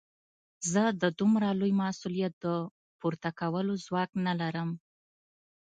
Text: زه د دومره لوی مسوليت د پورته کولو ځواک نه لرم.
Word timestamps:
زه 0.71 0.83
د 1.01 1.03
دومره 1.19 1.47
لوی 1.59 1.73
مسوليت 1.81 2.33
د 2.45 2.47
پورته 2.99 3.29
کولو 3.39 3.73
ځواک 3.85 4.11
نه 4.25 4.33
لرم. 4.41 4.69